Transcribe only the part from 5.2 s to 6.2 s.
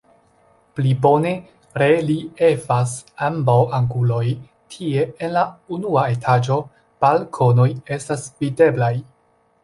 en la unua